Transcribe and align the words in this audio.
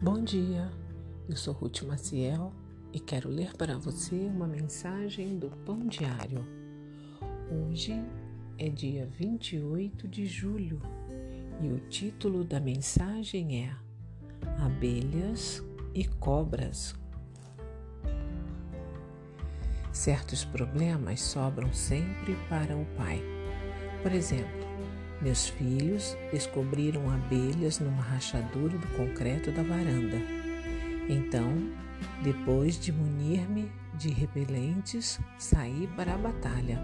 Bom 0.00 0.22
dia, 0.22 0.70
eu 1.28 1.36
sou 1.36 1.52
Ruth 1.52 1.82
Maciel 1.82 2.52
e 2.92 3.00
quero 3.00 3.28
ler 3.28 3.56
para 3.56 3.76
você 3.76 4.14
uma 4.14 4.46
mensagem 4.46 5.36
do 5.36 5.50
Pão 5.66 5.88
Diário. 5.88 6.46
Hoje 7.50 8.00
é 8.58 8.68
dia 8.68 9.08
28 9.18 10.06
de 10.06 10.24
julho 10.24 10.80
e 11.60 11.72
o 11.72 11.80
título 11.88 12.44
da 12.44 12.60
mensagem 12.60 13.64
é 13.64 13.76
Abelhas 14.60 15.64
e 15.92 16.04
Cobras. 16.04 16.94
Certos 19.90 20.44
problemas 20.44 21.20
sobram 21.20 21.72
sempre 21.72 22.36
para 22.48 22.76
o 22.76 22.86
pai. 22.96 23.20
Por 24.00 24.12
exemplo, 24.12 24.57
meus 25.20 25.48
filhos 25.48 26.16
descobriram 26.32 27.10
abelhas 27.10 27.80
numa 27.80 28.02
rachadura 28.02 28.76
do 28.76 28.86
concreto 28.96 29.50
da 29.50 29.62
varanda. 29.62 30.16
Então, 31.08 31.52
depois 32.22 32.78
de 32.78 32.92
munir-me 32.92 33.70
de 33.94 34.10
repelentes, 34.10 35.18
saí 35.38 35.88
para 35.96 36.14
a 36.14 36.18
batalha 36.18 36.80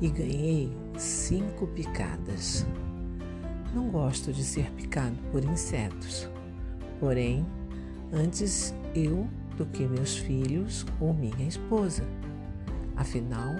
e 0.00 0.08
ganhei 0.08 0.72
cinco 0.96 1.66
picadas. 1.68 2.66
Não 3.74 3.88
gosto 3.88 4.32
de 4.32 4.44
ser 4.44 4.70
picado 4.72 5.16
por 5.32 5.44
insetos, 5.44 6.28
porém, 7.00 7.44
antes 8.12 8.72
eu 8.94 9.28
do 9.56 9.66
que 9.66 9.86
meus 9.86 10.16
filhos 10.16 10.86
ou 11.00 11.12
minha 11.12 11.48
esposa. 11.48 12.04
Afinal, 12.96 13.56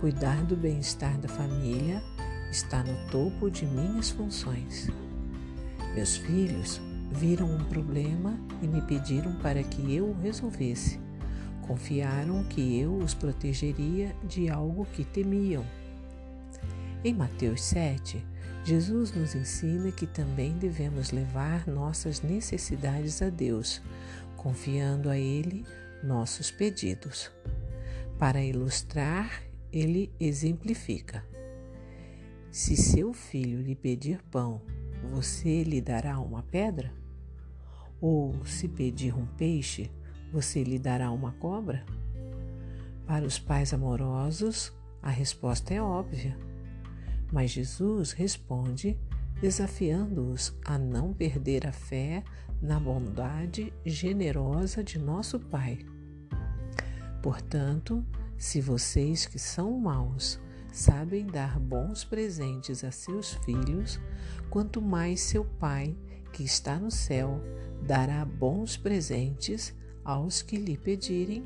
cuidar 0.00 0.44
do 0.44 0.56
bem-estar 0.56 1.16
da 1.18 1.28
família 1.28 2.02
está 2.54 2.84
no 2.84 2.94
topo 3.10 3.50
de 3.50 3.66
minhas 3.66 4.10
funções. 4.10 4.88
Meus 5.92 6.16
filhos 6.16 6.80
viram 7.10 7.52
um 7.52 7.64
problema 7.64 8.38
e 8.62 8.68
me 8.68 8.80
pediram 8.80 9.34
para 9.36 9.60
que 9.64 9.92
eu 9.92 10.10
o 10.10 10.20
resolvesse. 10.20 11.00
Confiaram 11.62 12.44
que 12.44 12.78
eu 12.78 12.96
os 12.96 13.12
protegeria 13.12 14.14
de 14.22 14.48
algo 14.48 14.86
que 14.92 15.04
temiam. 15.04 15.64
Em 17.02 17.12
Mateus 17.12 17.60
7, 17.62 18.24
Jesus 18.64 19.12
nos 19.12 19.34
ensina 19.34 19.90
que 19.90 20.06
também 20.06 20.52
devemos 20.52 21.10
levar 21.10 21.66
nossas 21.66 22.22
necessidades 22.22 23.20
a 23.20 23.30
Deus, 23.30 23.82
confiando 24.36 25.10
a 25.10 25.18
Ele 25.18 25.66
nossos 26.04 26.52
pedidos. 26.52 27.32
Para 28.16 28.44
ilustrar, 28.44 29.42
ele 29.72 30.12
exemplifica. 30.20 31.24
Se 32.54 32.76
seu 32.76 33.12
filho 33.12 33.60
lhe 33.60 33.74
pedir 33.74 34.22
pão, 34.30 34.62
você 35.10 35.64
lhe 35.64 35.80
dará 35.80 36.20
uma 36.20 36.40
pedra? 36.40 36.94
Ou 38.00 38.46
se 38.46 38.68
pedir 38.68 39.12
um 39.12 39.26
peixe, 39.26 39.90
você 40.32 40.62
lhe 40.62 40.78
dará 40.78 41.10
uma 41.10 41.32
cobra? 41.32 41.84
Para 43.08 43.24
os 43.26 43.40
pais 43.40 43.74
amorosos, 43.74 44.72
a 45.02 45.10
resposta 45.10 45.74
é 45.74 45.82
óbvia. 45.82 46.38
Mas 47.32 47.50
Jesus 47.50 48.12
responde 48.12 48.96
desafiando-os 49.40 50.56
a 50.64 50.78
não 50.78 51.12
perder 51.12 51.66
a 51.66 51.72
fé 51.72 52.22
na 52.62 52.78
bondade 52.78 53.72
generosa 53.84 54.84
de 54.84 54.96
nosso 54.96 55.40
Pai. 55.40 55.84
Portanto, 57.20 58.06
se 58.38 58.60
vocês 58.60 59.26
que 59.26 59.40
são 59.40 59.76
maus 59.76 60.38
sabem 60.74 61.24
dar 61.24 61.60
bons 61.60 62.02
presentes 62.02 62.82
a 62.82 62.90
seus 62.90 63.34
filhos, 63.44 64.00
quanto 64.50 64.82
mais 64.82 65.20
seu 65.20 65.44
Pai, 65.44 65.96
que 66.32 66.42
está 66.42 66.80
no 66.80 66.90
céu, 66.90 67.40
dará 67.80 68.24
bons 68.24 68.76
presentes 68.76 69.72
aos 70.04 70.42
que 70.42 70.56
lhe 70.56 70.76
pedirem. 70.76 71.44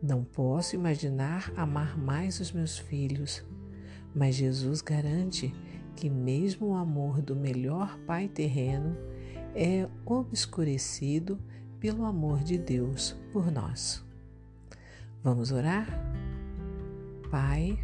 Não 0.00 0.22
posso 0.22 0.76
imaginar 0.76 1.52
amar 1.56 1.98
mais 1.98 2.38
os 2.38 2.52
meus 2.52 2.78
filhos, 2.78 3.44
mas 4.14 4.36
Jesus 4.36 4.80
garante 4.80 5.52
que, 5.96 6.08
mesmo 6.08 6.68
o 6.68 6.76
amor 6.76 7.20
do 7.20 7.34
melhor 7.34 7.98
Pai 8.06 8.28
terreno, 8.28 8.96
é 9.56 9.88
obscurecido 10.06 11.36
pelo 11.80 12.04
amor 12.04 12.44
de 12.44 12.56
Deus 12.56 13.16
por 13.32 13.50
nós. 13.50 14.04
Vamos 15.24 15.50
orar? 15.50 16.11
Pai, 17.32 17.78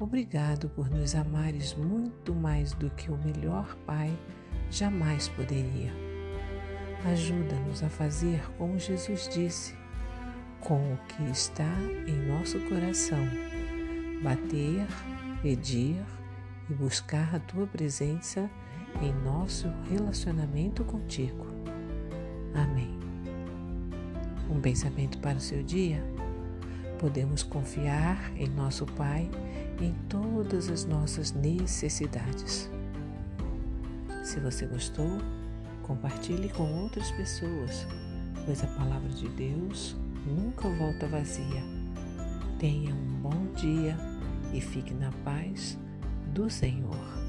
obrigado 0.00 0.68
por 0.68 0.90
nos 0.90 1.14
amares 1.14 1.74
muito 1.74 2.34
mais 2.34 2.72
do 2.72 2.90
que 2.90 3.08
o 3.08 3.16
melhor 3.16 3.72
Pai 3.86 4.12
jamais 4.68 5.28
poderia. 5.28 5.92
Ajuda-nos 7.04 7.84
a 7.84 7.88
fazer 7.88 8.42
como 8.58 8.76
Jesus 8.76 9.28
disse, 9.32 9.76
com 10.58 10.92
o 10.92 10.98
que 11.06 11.22
está 11.30 11.72
em 12.04 12.26
nosso 12.26 12.58
coração, 12.68 13.24
bater, 14.24 14.88
pedir 15.40 16.04
e 16.68 16.74
buscar 16.74 17.32
a 17.32 17.38
tua 17.38 17.68
presença 17.68 18.50
em 19.00 19.12
nosso 19.22 19.68
relacionamento 19.88 20.82
contigo. 20.82 21.46
Amém. 22.52 22.98
Um 24.50 24.60
pensamento 24.60 25.18
para 25.18 25.38
o 25.38 25.40
seu 25.40 25.62
dia? 25.62 26.02
Podemos 27.04 27.42
confiar 27.42 28.32
em 28.34 28.48
nosso 28.48 28.86
Pai 28.86 29.28
em 29.78 29.92
todas 30.08 30.70
as 30.70 30.86
nossas 30.86 31.32
necessidades. 31.32 32.70
Se 34.22 34.40
você 34.40 34.64
gostou, 34.64 35.18
compartilhe 35.82 36.48
com 36.48 36.62
outras 36.80 37.10
pessoas, 37.10 37.86
pois 38.46 38.64
a 38.64 38.68
palavra 38.68 39.10
de 39.10 39.28
Deus 39.28 39.94
nunca 40.26 40.66
volta 40.66 41.06
vazia. 41.06 41.62
Tenha 42.58 42.94
um 42.94 43.20
bom 43.20 43.52
dia 43.54 43.98
e 44.54 44.58
fique 44.62 44.94
na 44.94 45.12
paz 45.26 45.78
do 46.32 46.48
Senhor. 46.48 47.23